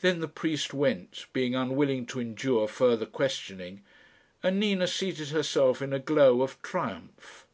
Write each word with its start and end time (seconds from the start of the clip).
Then 0.00 0.20
the 0.20 0.28
priest 0.28 0.72
went, 0.72 1.26
being 1.34 1.54
unwilling 1.54 2.06
to 2.06 2.20
endure 2.20 2.66
further 2.66 3.04
questioning, 3.04 3.82
and 4.42 4.58
Nina 4.58 4.86
seated 4.86 5.28
herself 5.28 5.82
in 5.82 5.92
a 5.92 5.98
glow 5.98 6.40
of 6.40 6.56
triumph. 6.62 7.46